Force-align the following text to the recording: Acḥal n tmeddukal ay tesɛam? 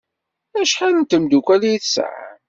Acḥal 0.61 0.93
n 0.97 1.03
tmeddukal 1.03 1.61
ay 1.69 1.77
tesɛam? 1.83 2.29